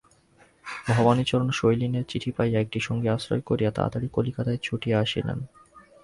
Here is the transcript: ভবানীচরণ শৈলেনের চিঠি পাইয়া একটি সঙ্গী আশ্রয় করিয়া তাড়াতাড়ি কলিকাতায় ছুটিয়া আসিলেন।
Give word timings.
ভবানীচরণ 0.87 1.49
শৈলেনের 1.51 2.05
চিঠি 2.07 2.31
পাইয়া 2.37 2.59
একটি 2.61 2.79
সঙ্গী 2.79 3.07
আশ্রয় 3.07 3.43
করিয়া 3.45 3.71
তাড়াতাড়ি 3.71 4.07
কলিকাতায় 4.11 4.59
ছুটিয়া 4.61 4.97
আসিলেন। 4.99 5.39